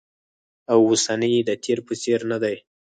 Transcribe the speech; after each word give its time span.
او 0.71 0.79
اوسنی 0.89 1.29
یې 1.35 1.41
د 1.49 1.51
تېر 1.63 1.79
په 1.87 1.93
څېر 2.01 2.19
ندی 2.31 2.57